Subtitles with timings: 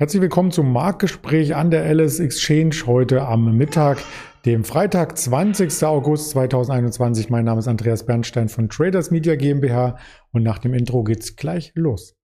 [0.00, 3.98] Herzlich willkommen zum Marktgespräch an der Alice Exchange heute am Mittag,
[4.46, 5.84] dem Freitag, 20.
[5.84, 7.28] August 2021.
[7.28, 9.98] Mein Name ist Andreas Bernstein von Traders Media GmbH
[10.32, 12.16] und nach dem Intro geht's gleich los.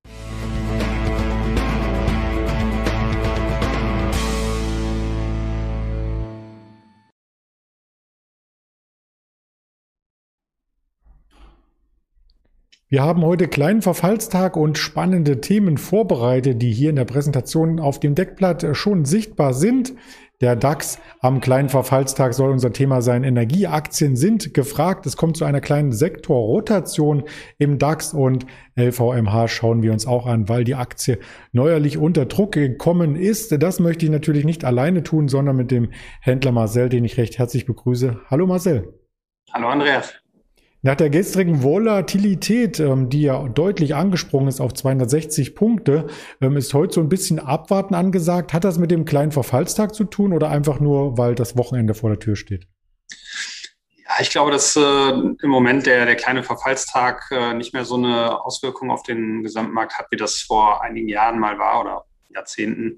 [12.88, 17.98] Wir haben heute kleinen Verfallstag und spannende Themen vorbereitet, die hier in der Präsentation auf
[17.98, 19.94] dem Deckblatt schon sichtbar sind.
[20.40, 23.24] Der DAX am kleinen Verfallstag soll unser Thema sein.
[23.24, 25.04] Energieaktien sind gefragt.
[25.04, 27.24] Es kommt zu einer kleinen Sektorrotation
[27.58, 28.46] im DAX und
[28.76, 31.18] LVMH schauen wir uns auch an, weil die Aktie
[31.50, 33.50] neuerlich unter Druck gekommen ist.
[33.60, 37.36] Das möchte ich natürlich nicht alleine tun, sondern mit dem Händler Marcel, den ich recht
[37.36, 38.20] herzlich begrüße.
[38.30, 38.94] Hallo Marcel.
[39.52, 40.14] Hallo Andreas.
[40.86, 46.06] Nach der gestrigen Volatilität, ähm, die ja deutlich angesprungen ist auf 260 Punkte,
[46.40, 48.52] ähm, ist heute so ein bisschen Abwarten angesagt.
[48.52, 52.10] Hat das mit dem kleinen Verfallstag zu tun oder einfach nur, weil das Wochenende vor
[52.10, 52.68] der Tür steht?
[53.96, 57.96] Ja, ich glaube, dass äh, im Moment der, der kleine Verfallstag äh, nicht mehr so
[57.96, 62.96] eine Auswirkung auf den Gesamtmarkt hat, wie das vor einigen Jahren mal war oder Jahrzehnten.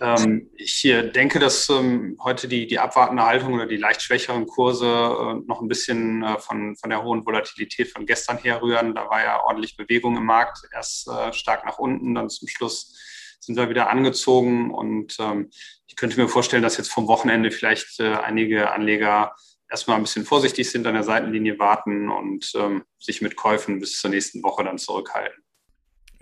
[0.00, 4.86] Ähm, ich denke, dass ähm, heute die, die abwartende Haltung oder die leicht schwächeren Kurse
[4.86, 8.94] äh, noch ein bisschen äh, von, von der hohen Volatilität von gestern herrühren.
[8.94, 12.96] Da war ja ordentlich Bewegung im Markt, erst äh, stark nach unten, dann zum Schluss
[13.40, 14.70] sind wir wieder angezogen.
[14.72, 15.50] Und ähm,
[15.86, 19.34] ich könnte mir vorstellen, dass jetzt vom Wochenende vielleicht äh, einige Anleger
[19.70, 24.00] erstmal ein bisschen vorsichtig sind, an der Seitenlinie warten und ähm, sich mit Käufen bis
[24.00, 25.43] zur nächsten Woche dann zurückhalten.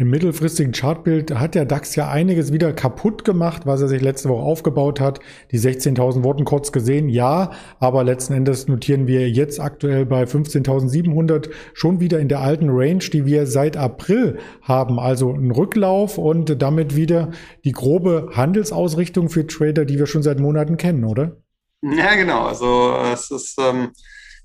[0.03, 4.29] Im mittelfristigen Chartbild hat der DAX ja einiges wieder kaputt gemacht, was er sich letzte
[4.31, 5.21] Woche aufgebaut hat.
[5.53, 11.51] Die 16.000 wurden kurz gesehen, ja, aber letzten Endes notieren wir jetzt aktuell bei 15.700
[11.73, 14.99] schon wieder in der alten Range, die wir seit April haben.
[14.99, 17.31] Also ein Rücklauf und damit wieder
[17.65, 21.37] die grobe Handelsausrichtung für Trader, die wir schon seit Monaten kennen, oder?
[21.81, 22.47] Ja, genau.
[22.47, 23.93] Also es ist ähm,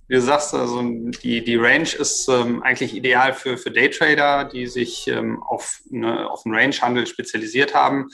[0.07, 4.68] wie du sagst, also die, die Range ist ähm, eigentlich ideal für, für Daytrader, die
[4.68, 8.07] sich ähm, auf, eine, auf den Rangehandel spezialisiert haben.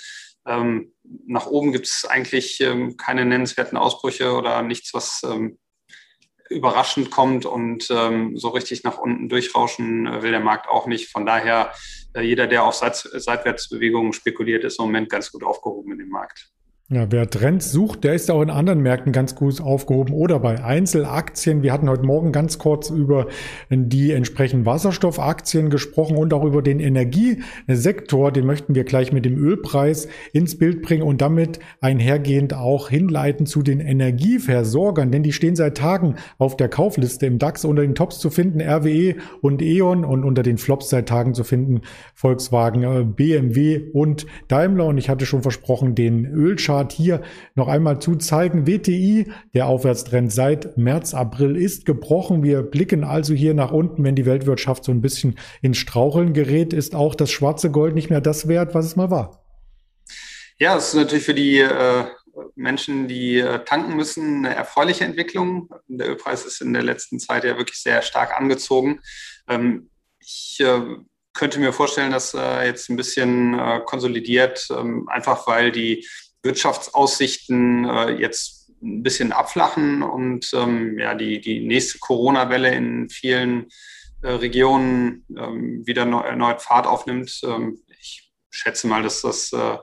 [0.45, 0.93] Ähm,
[1.25, 5.57] nach oben gibt es eigentlich ähm, keine nennenswerten Ausbrüche oder nichts, was ähm,
[6.49, 11.11] überraschend kommt und ähm, so richtig nach unten durchrauschen äh, will der Markt auch nicht.
[11.11, 11.73] Von daher,
[12.13, 16.09] äh, jeder, der auf Seit Seitwärtsbewegungen spekuliert, ist im Moment ganz gut aufgehoben in dem
[16.09, 16.52] Markt.
[16.93, 20.63] Ja, wer Trends sucht, der ist auch in anderen Märkten ganz gut aufgehoben oder bei
[20.63, 21.63] Einzelaktien.
[21.63, 23.25] Wir hatten heute Morgen ganz kurz über
[23.71, 28.31] die entsprechenden Wasserstoffaktien gesprochen und auch über den Energiesektor.
[28.31, 33.47] Den möchten wir gleich mit dem Ölpreis ins Bild bringen und damit einhergehend auch hinleiten
[33.47, 37.95] zu den Energieversorgern, denn die stehen seit Tagen auf der Kaufliste im DAX unter den
[37.95, 41.81] Tops zu finden, RWE und E.ON und unter den Flops seit Tagen zu finden,
[42.13, 44.85] Volkswagen, äh, BMW und Daimler.
[44.85, 47.21] Und ich hatte schon versprochen, den Ölchart Chart hier
[47.55, 48.67] noch einmal zu zeigen.
[48.67, 52.43] WTI, der Aufwärtstrend seit März, April ist gebrochen.
[52.43, 56.73] Wir blicken also hier nach unten, wenn die Weltwirtschaft so ein bisschen ins Straucheln gerät,
[56.73, 59.43] ist auch das schwarze Gold nicht mehr das wert, was es mal war.
[60.59, 62.05] Ja, das ist natürlich für die äh,
[62.55, 65.69] Menschen, die äh, tanken müssen, eine erfreuliche Entwicklung.
[65.87, 68.99] Der Ölpreis ist in der letzten Zeit ja wirklich sehr stark angezogen.
[69.47, 69.89] Ähm,
[70.19, 70.81] ich äh,
[71.33, 76.05] könnte mir vorstellen, dass jetzt ein bisschen konsolidiert, ähm, einfach weil die
[76.43, 83.67] Wirtschaftsaussichten äh, jetzt ein bisschen abflachen und ähm, ja, die, die nächste Corona-Welle in vielen
[84.21, 87.41] äh, Regionen ähm, wieder neu, erneut Fahrt aufnimmt.
[87.43, 89.77] Ähm, ich schätze mal, dass das äh,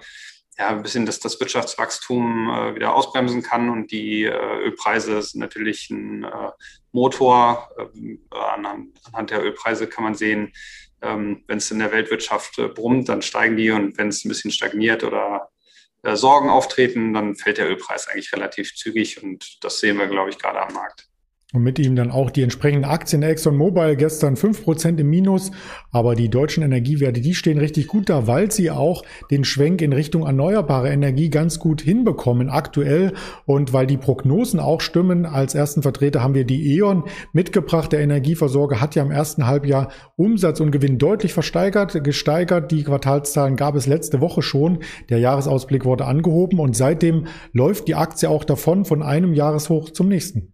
[0.60, 5.41] ja, ein bisschen dass das Wirtschaftswachstum äh, wieder ausbremsen kann und die äh, Ölpreise sind
[5.41, 6.50] natürlich ein äh,
[6.92, 7.71] Motor.
[7.78, 10.53] Ähm, anhand, anhand, der Ölpreise kann man sehen,
[11.00, 14.28] ähm, wenn es in der Weltwirtschaft äh, brummt, dann steigen die und wenn es ein
[14.28, 15.49] bisschen stagniert oder
[16.04, 20.38] Sorgen auftreten, dann fällt der Ölpreis eigentlich relativ zügig und das sehen wir, glaube ich,
[20.38, 21.09] gerade am Markt.
[21.52, 25.50] Und mit ihm dann auch die entsprechenden Aktien ExxonMobil gestern fünf Prozent im Minus.
[25.90, 29.02] Aber die deutschen Energiewerte, die stehen richtig gut da, weil sie auch
[29.32, 33.14] den Schwenk in Richtung erneuerbare Energie ganz gut hinbekommen aktuell.
[33.47, 35.26] Und weil die Prognosen auch stimmen.
[35.26, 37.02] Als ersten Vertreter haben wir die E.ON
[37.32, 37.91] mitgebracht.
[37.91, 42.70] Der Energieversorger hat ja im ersten Halbjahr Umsatz und Gewinn deutlich versteigert, gesteigert.
[42.70, 44.78] Die Quartalszahlen gab es letzte Woche schon.
[45.08, 50.06] Der Jahresausblick wurde angehoben und seitdem läuft die Aktie auch davon von einem Jahreshoch zum
[50.06, 50.53] nächsten.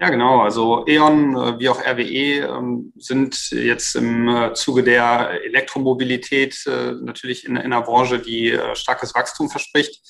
[0.00, 0.40] Ja, genau.
[0.40, 6.92] Also E.ON äh, wie auch RWE ähm, sind jetzt im äh, Zuge der Elektromobilität äh,
[6.92, 10.00] natürlich in, einer Branche, die starkes Wachstum verspricht.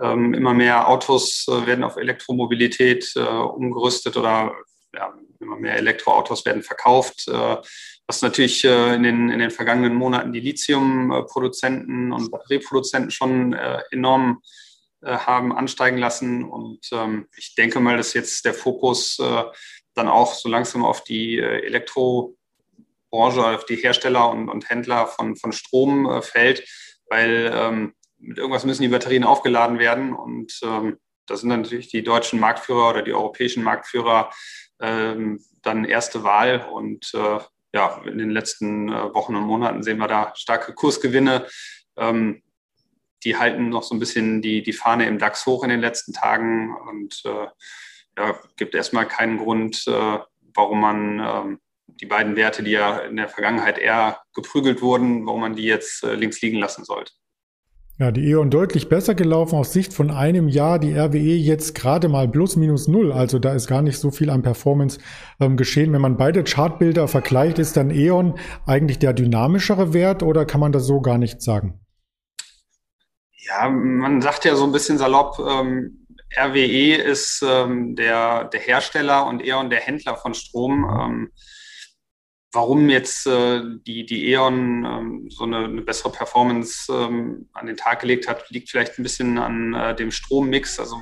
[0.00, 4.54] Ähm, immer mehr Autos werden auf Elektromobilität umgerüstet oder
[5.40, 12.12] immer mehr Elektroautos werden verkauft, was natürlich in, den, in den vergangenen Monaten die Lithiumproduzenten
[12.12, 13.52] und Batterieproduzenten schon
[13.90, 14.40] enorm
[15.08, 16.44] haben ansteigen lassen.
[16.44, 19.44] Und ähm, ich denke mal, dass jetzt der Fokus äh,
[19.94, 22.36] dann auch so langsam auf die äh, Elektrobranche,
[23.44, 26.66] auf die Hersteller und, und Händler von, von Strom äh, fällt,
[27.08, 30.14] weil ähm, mit irgendwas müssen die Batterien aufgeladen werden.
[30.14, 34.30] Und ähm, da sind natürlich die deutschen Marktführer oder die europäischen Marktführer
[34.80, 36.66] ähm, dann erste Wahl.
[36.72, 37.38] Und äh,
[37.74, 41.46] ja, in den letzten äh, Wochen und Monaten sehen wir da starke Kursgewinne.
[41.96, 42.42] Ähm,
[43.24, 46.12] die halten noch so ein bisschen die, die Fahne im DAX hoch in den letzten
[46.12, 47.46] Tagen und äh,
[48.18, 50.18] ja, gibt erstmal keinen Grund, äh,
[50.54, 55.40] warum man ähm, die beiden Werte, die ja in der Vergangenheit eher geprügelt wurden, warum
[55.40, 57.12] man die jetzt äh, links liegen lassen sollte.
[57.98, 60.78] Ja, die E.ON deutlich besser gelaufen aus Sicht von einem Jahr.
[60.78, 63.12] Die RWE jetzt gerade mal plus minus null.
[63.12, 64.98] Also da ist gar nicht so viel an Performance
[65.38, 65.92] ähm, geschehen.
[65.92, 68.34] Wenn man beide Chartbilder vergleicht, ist dann E.ON
[68.66, 71.81] eigentlich der dynamischere Wert oder kann man das so gar nicht sagen?
[73.44, 76.06] Ja, man sagt ja so ein bisschen salopp, ähm,
[76.36, 80.84] RWE ist ähm, der, der Hersteller und E.ON der Händler von Strom.
[80.84, 81.32] Ähm,
[82.52, 87.76] warum jetzt äh, die, die E.ON ähm, so eine, eine, bessere Performance ähm, an den
[87.76, 90.78] Tag gelegt hat, liegt vielleicht ein bisschen an äh, dem Strommix.
[90.78, 91.00] Also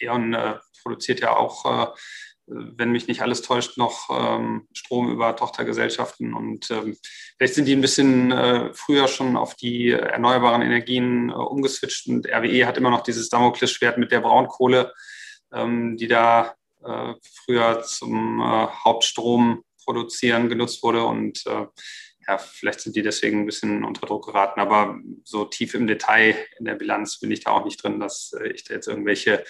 [0.00, 1.86] E.ON äh, produziert ja auch, äh,
[2.46, 6.34] wenn mich nicht alles täuscht, noch ähm, Strom über Tochtergesellschaften.
[6.34, 6.96] Und ähm,
[7.36, 12.08] vielleicht sind die ein bisschen äh, früher schon auf die erneuerbaren Energien äh, umgeswitcht.
[12.08, 14.92] Und RWE hat immer noch dieses Damoklesschwert mit der Braunkohle,
[15.52, 16.54] ähm, die da
[17.44, 21.66] früher zum Hauptstrom produzieren genutzt wurde und äh,
[22.28, 24.60] ja, vielleicht sind die deswegen ein bisschen unter Druck geraten.
[24.60, 28.32] Aber so tief im Detail in der Bilanz bin ich da auch nicht drin, dass
[28.32, 29.44] äh, ich da jetzt irgendwelche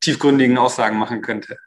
[0.00, 1.58] tiefgründigen Aussagen machen könnte.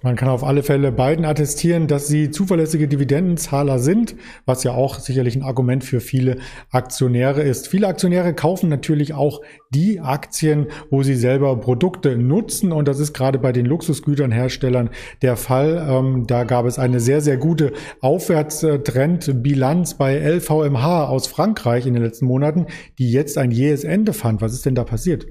[0.00, 4.14] Man kann auf alle Fälle beiden attestieren, dass sie zuverlässige Dividendenzahler sind,
[4.46, 6.36] was ja auch sicherlich ein Argument für viele
[6.70, 7.66] Aktionäre ist.
[7.66, 9.40] Viele Aktionäre kaufen natürlich auch
[9.70, 14.90] die Aktien, wo sie selber Produkte nutzen und das ist gerade bei den Luxusgüternherstellern
[15.22, 15.84] der Fall.
[15.90, 22.04] Ähm, da gab es eine sehr, sehr gute Aufwärtstrendbilanz bei LVMH aus Frankreich in den
[22.04, 22.66] letzten Monaten,
[23.00, 24.42] die jetzt ein jähes Ende fand.
[24.42, 25.26] Was ist denn da passiert?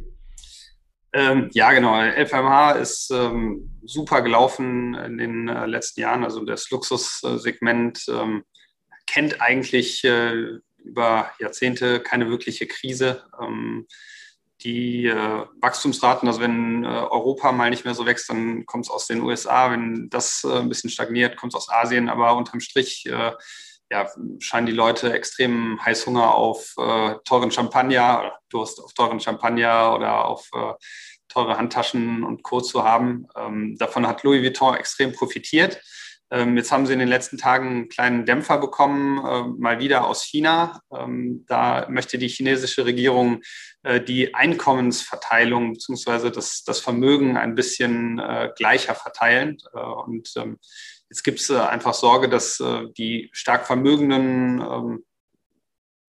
[1.17, 1.99] Ähm, ja, genau.
[1.99, 6.23] LVMH ist ähm, super gelaufen in den äh, letzten Jahren.
[6.23, 8.43] Also das Luxussegment ähm,
[9.07, 13.23] kennt eigentlich äh, über Jahrzehnte keine wirkliche Krise.
[13.41, 13.87] Ähm,
[14.61, 18.91] die äh, Wachstumsraten, also wenn äh, Europa mal nicht mehr so wächst, dann kommt es
[18.91, 19.71] aus den USA.
[19.71, 22.09] Wenn das äh, ein bisschen stagniert, kommt es aus Asien.
[22.09, 23.31] Aber unterm Strich äh,
[23.89, 24.07] ja,
[24.39, 30.49] scheinen die Leute extrem Heißhunger auf äh, teuren Champagner, Durst auf teuren Champagner oder auf
[30.53, 30.73] äh,
[31.29, 32.61] teure Handtaschen und Co.
[32.61, 33.27] zu haben.
[33.35, 35.81] Ähm, davon hat Louis Vuitton extrem profitiert.
[36.29, 40.05] Ähm, jetzt haben sie in den letzten Tagen einen kleinen Dämpfer bekommen, äh, mal wieder
[40.05, 40.81] aus China.
[40.93, 43.41] Ähm, da möchte die chinesische Regierung
[43.83, 46.29] äh, die Einkommensverteilung bzw.
[46.29, 49.57] Das, das Vermögen ein bisschen äh, gleicher verteilen.
[50.05, 50.59] Und ähm,
[51.09, 55.05] Jetzt gibt es äh, einfach Sorge, dass äh, die stark vermögenden ähm,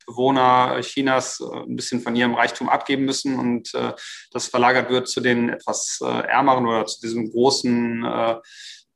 [0.06, 3.72] Bewohner Chinas äh, ein bisschen von ihrem Reichtum abgeben müssen und
[4.32, 8.04] das verlagert wird zu den etwas ärmeren oder zu diesem großen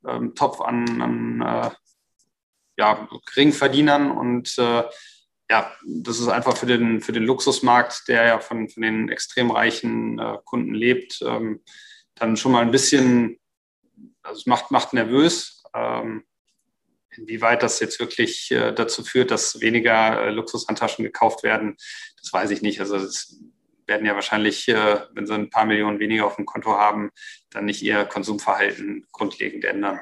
[0.08, 1.72] ähm, Topf an, an
[2.78, 4.10] ja, Geringverdienern.
[4.10, 4.56] Und
[5.52, 9.50] ja, das ist einfach für den, für den Luxusmarkt, der ja von, von den extrem
[9.50, 11.62] reichen äh, Kunden lebt, ähm,
[12.14, 13.38] dann schon mal ein bisschen,
[14.23, 16.25] also macht, macht nervös, ähm,
[17.17, 21.76] inwieweit das jetzt wirklich äh, dazu führt, dass weniger äh, Luxushandtaschen gekauft werden,
[22.21, 22.81] das weiß ich nicht.
[22.81, 23.41] Also es
[23.87, 27.11] werden ja wahrscheinlich, äh, wenn sie ein paar Millionen weniger auf dem Konto haben,
[27.50, 30.00] dann nicht ihr Konsumverhalten grundlegend ändern.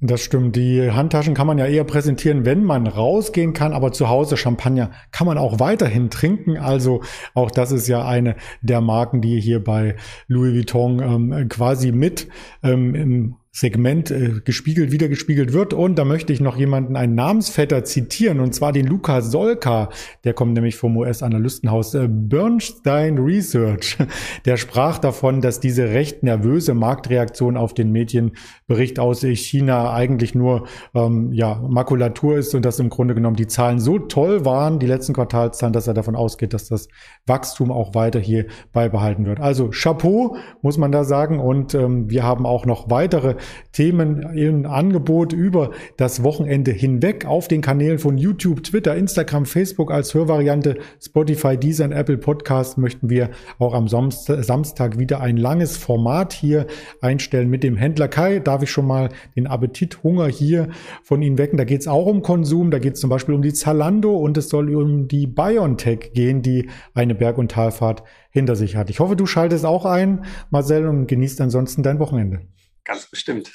[0.00, 0.54] Das stimmt.
[0.54, 4.92] Die Handtaschen kann man ja eher präsentieren, wenn man rausgehen kann, aber zu Hause Champagner
[5.10, 6.56] kann man auch weiterhin trinken.
[6.56, 7.02] Also
[7.34, 9.96] auch das ist ja eine der Marken, die hier bei
[10.28, 12.28] Louis Vuitton ähm, quasi mit
[12.62, 15.72] ähm, im Segment äh, gespiegelt, wieder gespiegelt wird.
[15.72, 19.88] Und da möchte ich noch jemanden, einen Namensvetter zitieren, und zwar den Luca Solka.
[20.24, 23.96] Der kommt nämlich vom US-Analystenhaus äh, Bernstein Research.
[24.44, 30.66] Der sprach davon, dass diese recht nervöse Marktreaktion auf den Medienbericht aus China eigentlich nur
[30.94, 34.86] ähm, ja, Makulatur ist und dass im Grunde genommen die Zahlen so toll waren, die
[34.86, 36.88] letzten Quartalszahlen, dass er davon ausgeht, dass das
[37.26, 39.40] Wachstum auch weiter hier beibehalten wird.
[39.40, 41.40] Also Chapeau, muss man da sagen.
[41.40, 43.37] Und ähm, wir haben auch noch weitere
[43.72, 49.90] Themen im Angebot über das Wochenende hinweg auf den Kanälen von YouTube, Twitter, Instagram, Facebook
[49.90, 55.76] als Hörvariante, Spotify, Deezer und Apple Podcast möchten wir auch am Samstag wieder ein langes
[55.76, 56.66] Format hier
[57.00, 58.38] einstellen mit dem Händler Kai.
[58.40, 60.68] Darf ich schon mal den Appetit, Hunger hier
[61.02, 61.56] von Ihnen wecken?
[61.56, 64.36] Da geht es auch um Konsum, da geht es zum Beispiel um die Zalando und
[64.36, 68.90] es soll um die BioNTech gehen, die eine Berg- und Talfahrt hinter sich hat.
[68.90, 72.40] Ich hoffe, du schaltest auch ein, Marcel, und genießt ansonsten dein Wochenende.
[72.88, 73.52] Ganz bestimmt.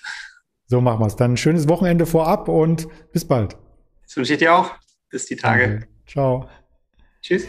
[0.68, 1.16] So machen wir es.
[1.16, 3.58] Dann ein schönes Wochenende vorab und bis bald.
[4.04, 4.72] Das wünsche ich dir auch.
[5.10, 5.68] Bis die Tage.
[5.68, 5.88] Danke.
[6.06, 6.50] Ciao.
[7.22, 7.48] Tschüss.